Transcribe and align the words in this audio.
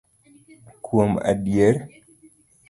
Kuom 0.85 1.11
adier 1.31 1.75